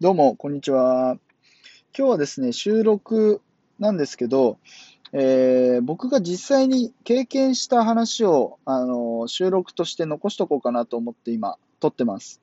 [0.00, 1.18] どうも、こんにちは。
[1.96, 3.40] 今日はですね、収録
[3.78, 4.58] なんですけど、
[5.12, 12.40] えー僕が実際に経験した話を、あの収録として残しとこうかなと思って今、撮ってます。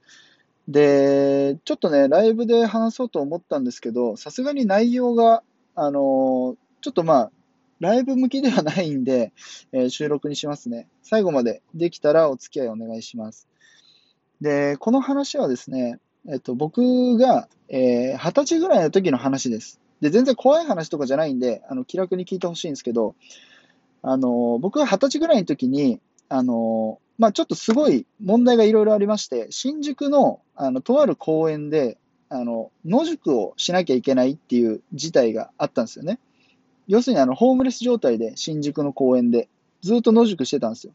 [0.69, 5.43] で、ちょっとね、ライブで話そうと思ったんですけど、さすがに内容が、
[5.75, 7.31] あのちょっとまあ、
[7.81, 9.33] ライブ向きではないんで、
[9.73, 10.87] えー収録にしますね。
[11.03, 13.49] 最後までできたらお付き合いお願いします。
[14.39, 19.79] で、この話はですね、えっと、僕が、えー二十歳ぐらいの時の話です。
[20.01, 23.15] で、全然怖い話とかじゃないんで、あの、気楽に聞いてほしいんですけど、
[24.03, 25.99] あの、僕が二十歳ぐらいの時に、
[26.29, 31.97] あの、まあ、ちょっとすごい問題がいろいろありまして、新宿の、あの、とある公園で、
[32.29, 36.19] あの、野宿をしなきゃいけないっていう事態があったんですよね。
[36.87, 39.49] 要するに、あの、ホームレス状態で、新宿の公園で、
[39.81, 40.93] ずっと野宿してたんですよ。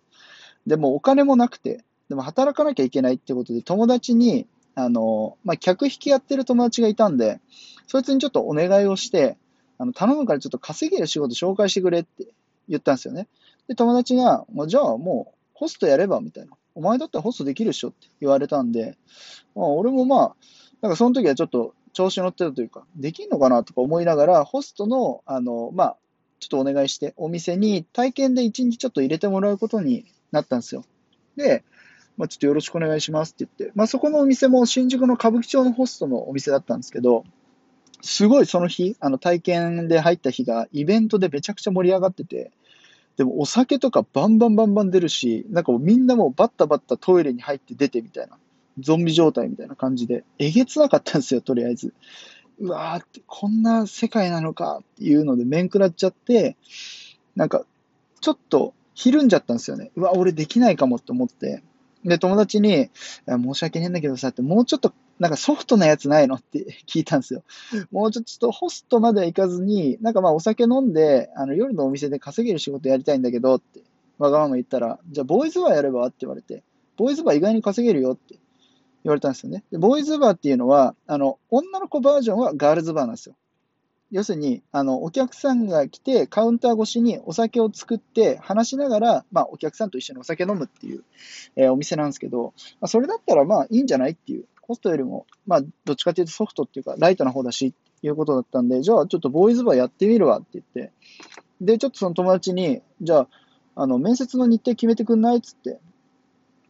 [0.66, 4.46] でも、お金もなくて、でも働かなきゃいけないってことで、友達に、
[4.76, 7.40] あの、まあ、客引きやってる友達がいたんで、
[7.88, 9.36] そいつにちょっとお願いをして、
[9.78, 12.26] あの、頼むからちょっと稼げる仕事紹介してくれって
[12.68, 13.26] 言ったんですよね。
[13.68, 16.52] で、友達が、まあ、じゃあもう、ホストやればみたいな。
[16.74, 18.98] お前だったらホストできるっしょって言われたんで、
[19.54, 20.36] まあ、俺もまあ、
[20.82, 25.96] なんかその時はちょっと調子乗ってたというか、できんのかなとか思いながら、ホストの、あの、まあ、
[26.38, 30.84] ちょっとお願いして、お店に体験で一日ちょっと入れてもらうことになったんですよ。
[31.36, 31.64] で、
[32.16, 37.24] まあ、ちょっとよろしくお願いしますって言って、まあ、そこのお店も新宿の歌舞伎町のホストのお店だったんですけど、
[38.02, 42.52] すごいその日、あの体験で入った日がイベントでめちゃくちゃ盛り上がってて、
[43.16, 48.38] でもお酒とかバンバンバンバン出るし、なんかもうみんなもうバッタバッタトイレに入って出てみたいな、
[48.78, 51.94] ゾンビ状態みたいな感じで、えげつなかったんですよ、とりあえず。
[52.58, 56.56] うわーって、こんな世界なのかっていうので面食らっちゃって、
[57.34, 57.64] なんか、
[58.20, 59.90] ちょっとひるんじゃったんですよね。
[59.96, 61.62] うわ、俺できないかもって思って。
[62.06, 62.90] で、友達に、
[63.26, 66.36] 申し訳ねえんだけどさって、もうちょっと、なんかソフトなやつないの？
[66.36, 67.42] って 聞いたんですよ。
[67.90, 73.82] もうちょっとホストまでは行かずに、なんかまあお酒飲んで、あの夜のお店で稼げる仕事やりたいんだけどって、
[74.18, 76.06] わがまま言ったら、じゃあボーイズバーやれば？
[76.06, 76.62] って言われて、
[76.96, 78.34] ボーイズバー意外に稼げるよって
[79.04, 79.64] 言われたんですよね。
[79.72, 83.34] で、ボーイズバーっていうのは、あの、女の子バージョンはガールズバーなんですよ。
[84.12, 91.04] 要するに、あの、お客さんが来て、カウンター越しにお酒を作って、話しながら、まあ、お客さんと一緒にお酒飲むっていう、
[91.56, 100.92] えーお店なんですけど、まあ、それだったらまあいいんじゃないっていう、ホストよりも、まあ、どっちかっていうとソフトっていうか、ライトな方だし、っていうことだったんで、じゃあちょっとボーイズバーやってみるわって言って、
[101.60, 103.28] で、ちょっとその友達に、じゃあ、
[103.74, 105.80] あの、面接の日程決めてくんないっつって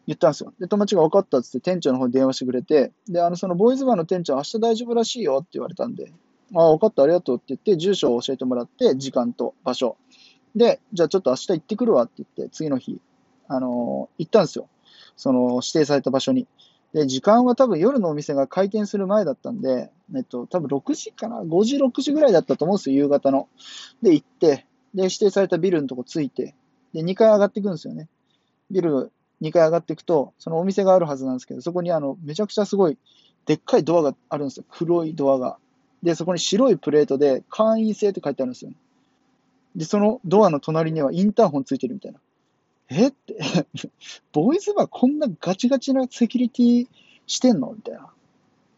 [0.06, 0.52] 言ったんですよ。
[0.60, 6.12] で、友達が分かったっつって店長の方に電話してくれて、で、あの、そのボーイズバーの店長、明日大丈夫らしいよって言われたんで、
[6.54, 9.96] ああ、分かった、ありがとうって言って、住所を教えてもらって、時間と場所。
[10.54, 13.00] で、じゃあちょっと明日行ってくるわって言って、次の日、
[13.48, 14.68] あのー行ったんですよ。
[15.16, 16.46] その指定された場所に。
[16.92, 23.48] で、時間は多分夜のお店が開店する前だったんで、えっと、多分6時かな ?5 時、6時ぐらいだったと思うんですよ、夕方の。
[24.02, 26.54] で、行って、で、指定されたビルのとこ着いて、
[26.94, 28.08] で、2階上がっていくんですよね。
[28.70, 32.96] ビル2階上がっていくと、そのお店があるはずなんですけど、そこにあの、めちゃくちゃすごい、
[33.44, 34.64] でっかいドアがあるんですよ。
[34.70, 35.58] 黒いドアが。
[36.02, 38.72] で、そこに白いプレートで会員制って書いてあるんですよ。
[39.74, 42.20] で、そのドアの隣にはインターホンついてるみたいな。
[42.88, 43.08] え？
[43.08, 43.36] って、
[44.32, 46.88] ボーイズバーこんなガチガチなセキュリティ
[47.26, 47.72] してんの？
[47.72, 48.08] みたいな。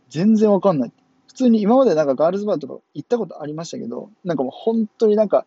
[0.08, 0.92] 全然わかんない。
[1.26, 5.46] 普通に今までなんかガールズバーとか行ったことありましたけど、なんかもう本当になんか、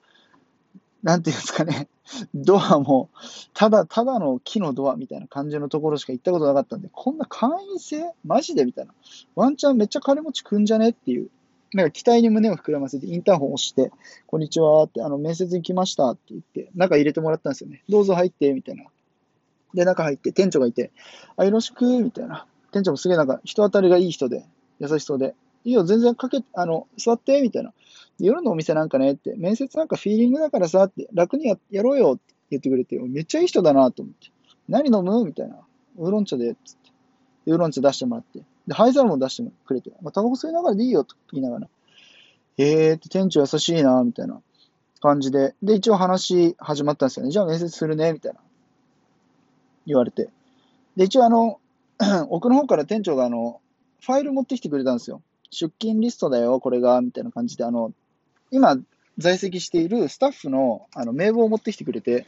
[1.03, 1.89] なんていうんですかね、
[2.35, 3.09] ドアも、
[3.55, 8.63] ただ、ただの木のドアみたいな感じのところしか行ったことなかったんで、こんな会員制マジで？
[8.65, 8.93] みたいな。
[9.35, 10.89] ワンチャンめっちゃ金持ちくんじゃね？
[10.89, 11.29] っていう。
[11.73, 13.91] なんか期待に胸を膨らませて、インターホンを押して、
[14.27, 17.81] こんにちはって、あの、面接に来ましたって言って、中入れてもらったんですよね。
[17.87, 18.83] どうぞ入って、みたいな。
[19.73, 20.91] で、中入って、店長がいて、
[21.37, 22.45] あ、よろしく、みたいな。
[22.73, 24.45] 店長もすげえなんか、人当たりがいい人で、
[24.79, 25.33] 優しそうで、
[25.63, 27.73] いいよ、全然かけ、あの、座って、みたいな。
[28.19, 34.27] 夜のお店なんかねって、面接なんかフィーリングだからさって、楽にややろうよって言ってくれて、めっちゃいい人だなと思って。
[34.67, 35.23] 何飲む？
[35.23, 35.55] みたいな。
[35.97, 36.91] ウーロン茶で、つって。
[37.45, 38.41] ウーロン茶出してもらって。
[38.67, 41.67] で、灰皿も出してくれて、まあ、タバコ吸いながらでいいよと言いながら。
[42.58, 44.41] えーって店長優しいな、みたいな
[44.99, 45.55] 感じで。
[45.63, 47.31] で、一応話始まったんですよね。
[47.31, 48.40] じゃあ面接するね、みたいな。
[49.87, 50.29] 言われて。
[50.96, 51.59] で、一応あの、
[52.29, 53.61] 奥の方から店長があの、
[54.02, 55.22] ファイル持ってきてくれたんですよ。
[55.49, 57.93] 出勤リストだよ、これが、みたいな感じで、あの、
[58.52, 58.78] 今、
[59.17, 62.25] 在籍しているスタッフのあの名簿を持ってきてくれて、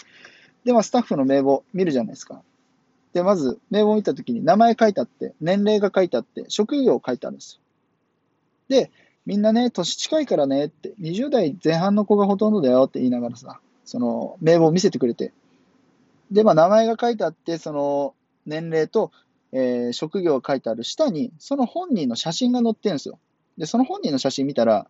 [0.65, 2.41] で、まあ、スタッフの名簿見るじゃないですか。
[3.13, 7.61] で、まず、名簿を見たときに名前書いてあって、年齢が書いてあって、職業書いてあるんですよ。
[8.69, 8.91] で、
[9.25, 15.31] みんなね、年近いからねって、20代前半の子がほとんどだよって言いながらさ、その名簿を見せてくれて。
[16.31, 18.15] で、まあ、名前が書いてあって、その
[18.45, 19.11] 年齢と、
[19.51, 23.19] えー職業が書いてある下に、その本人の写真が載ってるんですよ。
[23.57, 24.87] で、その本人の写真見たら、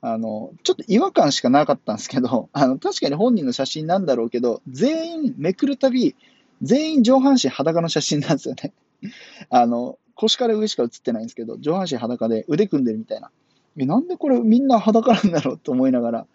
[0.00, 6.14] あの、ちょっと違和感しかなかったんですけど、あの、確かに本人の写真なんだろうけど、全員めくるたび、
[6.62, 8.72] 全員上半身裸の写真なんですよね。
[9.50, 13.30] あの、腰から上しか写ってないんですけど、上半身裸で腕組んでるみたいな。
[13.76, 16.26] え、なんでこれみんな裸なんだろうと思いながら、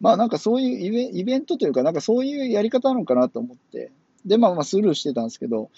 [0.00, 3.92] まあなんかそういうイベイベントというか、なんかそういうやり方なのかなと思って、
[4.24, 5.70] で、まあまあスルーしてたんですけど、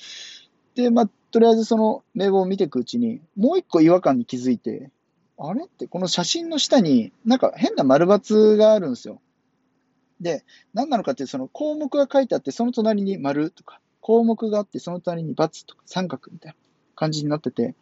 [0.74, 4.90] で、まあ、とりあえずその名簿を見ていくうちに、もう一個違和感に気づいて、
[5.38, 9.20] あれって、この写真の下に、なんか変な丸×があるんですよ。
[10.20, 10.44] で、
[10.74, 16.56] 何なのかっていう、その項目が書いてあって、その隣に丸とか、項目があって、その隣に×とか、三角みたいな
[16.94, 17.74] 感じになってて、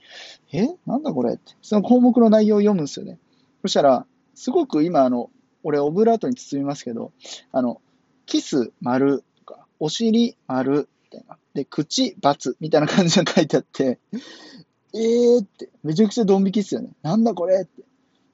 [0.52, 0.68] え？
[0.86, 3.18] なんだこれって、その項目の内容を読むんですよね。
[3.62, 5.30] そしたら、すごく今、あの、
[5.64, 7.12] 俺、オブラートに包みますけど、
[7.50, 7.80] あの、
[8.26, 11.38] キス丸とか、お尻丸みたいな。
[11.54, 13.98] で、口×みたいな感じが書いてあって、
[14.94, 16.90] えーって、めちゃくちゃドン引きっすよね。
[17.02, 17.82] なんだこれって。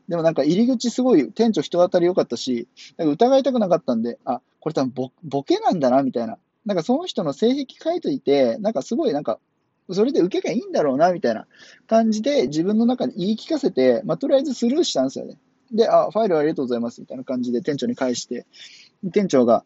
[0.08, 6.38] でもなんか入り口すごい店長人当たり良かったし、なんか疑いたくなかったんで、あ、これ多分ボボケなんだな、みたいな。
[6.66, 9.38] なんかその人の性癖書いといて、なんかすごいなんか、
[9.90, 11.46] それで受けがいいんだろうな、みたいな
[11.86, 15.38] 感じで自分の中で言い聞かせて、まあ、とりあえずスルーしたんですよね。
[15.72, 18.46] で、あ、ファイルありがとうございます、みたいな感じで店長に返して、
[19.12, 19.64] 店長が、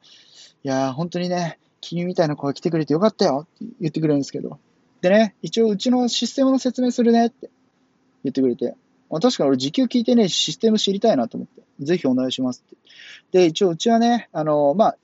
[0.65, 4.59] いやー、本当にね、君みたいな子が来てくれてよかったよって言ってくれるんですけど、
[5.01, 7.51] でね、一応うちのシステムの説明するねって
[8.25, 8.75] 言ってくれて、
[9.11, 12.77] まあ確かに俺時給聞いてね、システム知りたいなと思って、ぜひお願いしますって。
[13.33, 14.99] で、一応うちはね、あのまあ、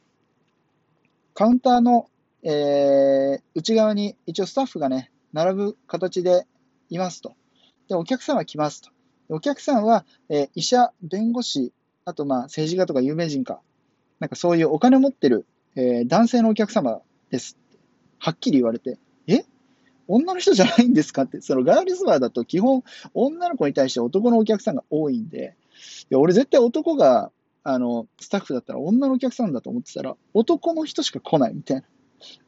[1.34, 2.08] カウンターの、
[2.42, 6.46] えー内側に一応スタッフがね、並ぶ形で
[6.90, 7.34] いますと。
[7.88, 8.90] で、お客さんは来ますと。
[9.28, 11.72] お客さんは、えー医者、弁護士、
[12.04, 13.60] あとまあ政治家とか有名人か、
[14.20, 15.46] なんかそういうお金持ってる、
[15.76, 17.56] えー男性のお客様です。
[18.18, 18.98] はっきり言われて、
[20.08, 22.82] 女の人じゃないんですかって、そのガールズバーだと基本
[23.14, 25.56] 女の子に対して男のお客さんが多いんで、
[26.10, 27.30] いや俺絶対男が、
[27.62, 31.82] あの、スタッフだったら女のお客さんだと思ってたら、男の人しか来ないみたいな。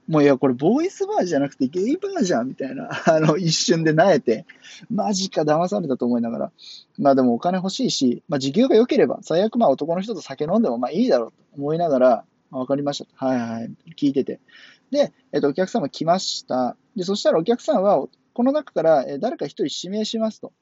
[0.08, 4.46] もういや、これボーイスバーじゃなくてゲイバーじゃんみたいな、 あの、一瞬で萎えて、
[4.88, 6.52] マジか騙されたと思いながら、
[6.98, 13.26] まあでもお金欲しいし、まあ時給が良ければ、最悪まあ男の人と酒飲んでもまあいいだろうと思いながら、わかりました。
[13.26, 14.40] はいはい、聞いてて。
[14.90, 16.76] で、えっと、お客様来ました。
[16.94, 20.52] で、そしたらお客さんは、この中から誰か一人指名しますと。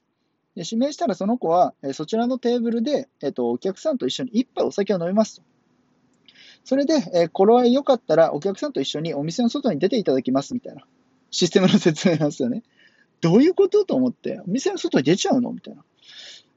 [0.54, 5.42] で指名したらその子は、えそちらのテーブルで、えっと、お客さんと一緒に一杯お酒を飲みますと。
[6.62, 10.82] それで、えー、頃合い良かったらお客さんと一緒にお店の外に出ていただきますみたいな
[11.30, 12.62] システムの説明なんですよね。
[13.20, 15.50] どういうことと思って、お店の外に出ちゃうの？
[15.52, 15.84] みたいな。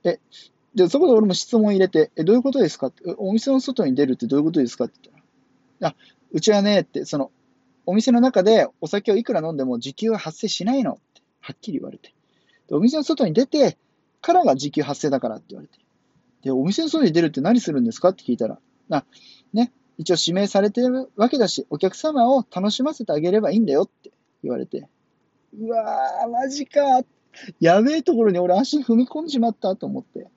[0.03, 0.19] え、
[0.75, 2.87] で、そこで俺も質問入れて、え、どういうことですか？
[2.87, 4.85] って、お店の外に出るってどういうことですか？
[4.85, 5.15] って言っ
[5.79, 5.95] たら、あ、
[6.31, 7.31] うちはね、って、その、
[7.87, 12.13] お店の中でお酒をいくら飲んでも時給は発生しないのって、はっきり言われて。
[12.67, 13.77] で、お店の外に出て
[14.21, 15.79] からが時給発生だからって言われて。
[16.43, 18.59] で、お店の外に出るって何するんですかって聞いたら、
[18.91, 19.05] あ、
[19.53, 24.11] ね、一応指名されてるわけだし、お客様を楽しませてあげればいいんだよって
[24.43, 24.89] 言われて。
[25.57, 26.81] うわー、マジか。
[27.61, 30.27] やべえところに俺足踏み込んでしまったと思って。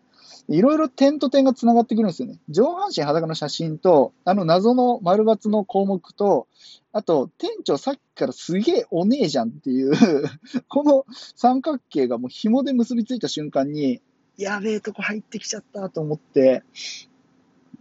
[0.50, 2.40] いろいろ点と点が繋がってくるんですよね。
[2.48, 6.48] 上半身裸の写真と、あの謎の丸抜の項目と、
[6.92, 9.92] あと、店長さっきからすげえお姉じゃんっていう、
[10.68, 11.06] この
[11.36, 14.02] 三角形がもう紐で結びついた瞬間に、
[14.36, 16.64] やべえとこ入ってきちゃったと思って、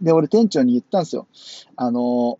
[0.00, 1.26] で、俺店長に言ったんですよ。
[1.74, 2.38] あの、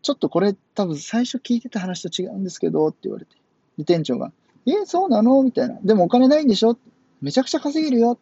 [0.00, 3.36] ちょっとこれ多分最初聞いてた話と違うんですけどって言われて。
[3.76, 4.32] で、店長が、
[4.64, 5.42] え、そうなの？
[5.42, 5.78] みたいな。
[5.82, 6.78] でもお金ないんでしょ
[7.20, 8.18] めちゃくちゃ稼げるよ。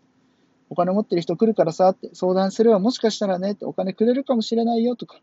[0.68, 5.20] お金持ってる人来るからさって相談すればもしかしたらねってお金くれるかもしれないよとか。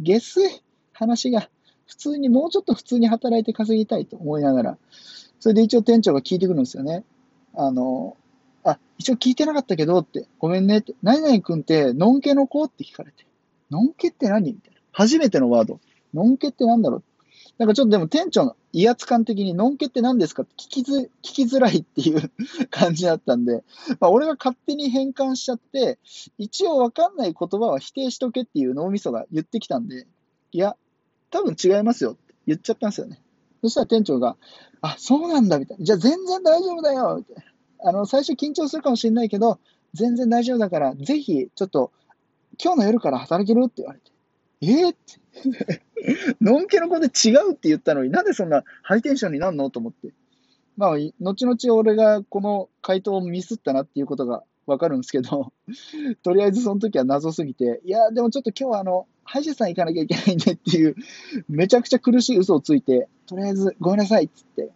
[0.00, 0.62] 下水
[0.92, 1.48] 話が
[1.86, 4.78] 普通にもうちょっと普通に働いて稼ぎたいと思いながら。
[5.40, 7.04] それで一応店長が聞いてくるんですよね。
[7.54, 8.16] あの、
[8.64, 13.26] あ、一応聞いてなかったけどって、ごめんねって、何々君って、のんけの子って聞かれて、
[13.70, 14.80] のんけって何みたいな。
[14.92, 15.80] 初めてのワード。
[16.14, 17.02] のんけってなんだろう
[17.58, 22.30] なんかちょっとでも店長の威圧感的に、のんけって何ですかって聞きず、聞きづらいっていう
[22.70, 23.64] 感じだったんで、
[24.00, 25.98] まあ俺が勝手に変換しちゃって、
[26.38, 30.06] 一応わかんない言葉は否定しとけっていう脳みそが言ってきたんで、
[30.52, 30.76] いや、
[31.30, 33.20] 多分違いますよって言っちゃったんですよね。
[33.62, 34.36] そしたら店長が、
[34.80, 35.84] あ、そうなんだみたいな。
[35.84, 37.88] じゃあ全然大丈夫だよみたいな。
[37.88, 39.58] あの、最初緊張するかもしれないけど、
[39.94, 41.90] 全然大丈夫だから、ぜひ、ちょっと、
[42.62, 44.11] 今日の夜から働けるって言われて。
[44.62, 45.20] え、って。
[46.40, 49.70] のんけの子で違うって言ったのになんでそんなハイテンションになんの？
[49.70, 50.12] と思って。
[50.76, 50.90] まあ、
[51.20, 55.52] 後々俺がこの回答をミスったなっていうことがわかるんですけど、
[56.22, 60.96] とりあえずその時は謎すぎて、いや、でもちょっと今日はあの、歯医者さん行かなきゃいけないんでっていう、
[61.48, 64.70] めちゃくちゃ苦しい嘘をついて、とりあえずごめんなさいっつって、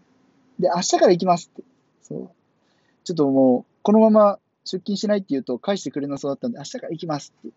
[0.58, 1.64] で、明日から行きますって。
[2.02, 2.30] そう。
[3.04, 7.54] ちょっともう、このまま出勤しないって言うと返してくれなそうだったんで、明日から行きますって。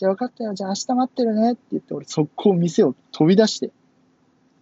[0.00, 0.54] じゃあ分かったよ。
[0.54, 3.70] じゃあ明日待ってるねって言って、俺速攻店を飛び出して。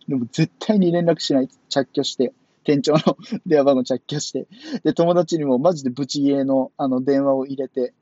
[0.08, 1.48] でも絶対に連絡しない。
[1.68, 2.32] 着去して。
[2.64, 2.98] 店長の
[3.46, 4.48] 電話番号着去して。
[4.82, 7.94] で、友達にもマジでブチギレのあの電話を入れて。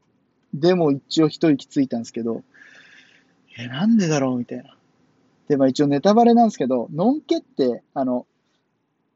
[0.54, 2.42] でも一応一息ついたんですけど、
[3.58, 4.74] え、なんでだろうみたいな。
[5.48, 8.26] で、まあ一応ネタバレなんですけど、のんけって、あの、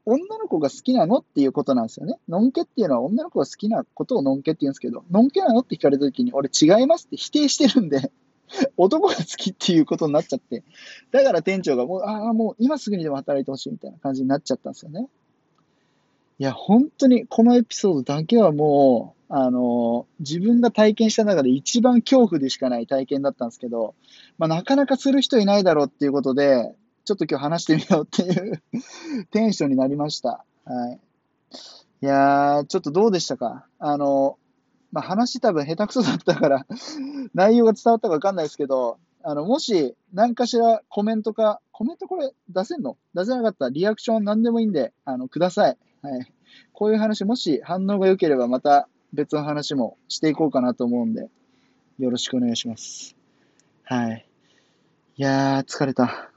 [0.05, 2.17] 女の子が好きなのっていうことなんですよね。
[2.27, 8.11] のんけっていうのは女の子が好きなことをのんけって言うんですけど、のんけなのって聞かれた時に、俺違いますって否定してるんで
[8.77, 10.63] 男が好きっていうことになっちゃって、
[11.11, 15.07] だから店長がもう、ああ、もう今すぐにでも働いてほしいみたいな感じになっちゃったんですよね。
[16.39, 23.95] いや、本当にこのエピソードだけはもう、あの、自分が体験した中で一番恐怖でしかない体験だったんですけど、
[24.37, 28.61] まあ、なかなかする人いないだろうっていうことで、ちょっと今日話してみようっていう
[29.31, 30.45] テンションになりました。
[30.65, 30.99] はい。
[32.03, 33.65] いやー、ちょっとどうでしたか？
[33.79, 34.37] あの、
[34.91, 36.65] まあ、話多分下手くそだったから
[37.33, 42.97] 内容が伝わったかわかんないですけど、あの、もし何かしらコメントか、コメントこれ出せんの？
[43.13, 45.77] 出せなかったらリアクション何でもいいんで、あの、ください。
[46.01, 46.33] はい。
[46.73, 51.29] こういう話、もし反応が良ければまた別の話もしていこうかなと思うんで、
[51.99, 53.15] よろしくお願いします。
[53.83, 54.25] はい。
[55.17, 56.30] いやー、疲れた。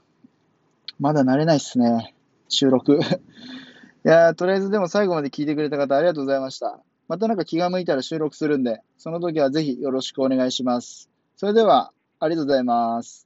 [0.99, 2.15] まだ慣れないっすね。
[2.47, 2.99] 収録。
[4.05, 6.79] いやー、とりあえずでも最後まで聞いてくれた方ありがとうございました。
[7.07, 11.09] またなんか気が向いたら収録するんで、その時はぜひよろしくお願いします。
[11.35, 13.24] それでは、ありがとうございます。